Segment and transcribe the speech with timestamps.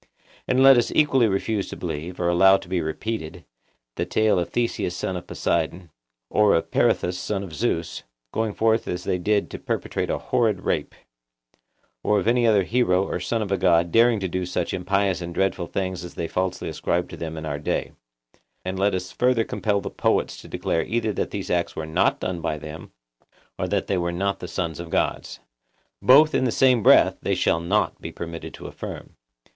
[0.47, 3.45] And let us equally refuse to believe, or allow to be repeated,
[3.97, 5.91] the tale of Theseus son of Poseidon,
[6.27, 8.01] or of Peirithous son of Zeus,
[8.33, 10.95] going forth as they did to perpetrate a horrid rape;
[12.03, 15.21] or of any other hero or son of a god daring to do such impious
[15.21, 17.91] and dreadful things as they falsely ascribe to them in our day:
[18.65, 22.19] and let us further compel the poets to declare either that these acts were not
[22.19, 22.91] done by them,
[23.59, 27.59] or that they were not the sons of gods;—both in the same breath they shall
[27.59, 29.15] not be permitted to affirm.